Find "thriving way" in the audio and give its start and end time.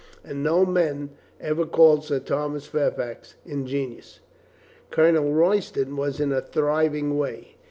6.41-7.57